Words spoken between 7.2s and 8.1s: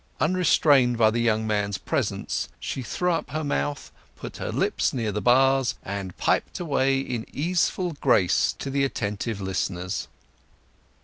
easeful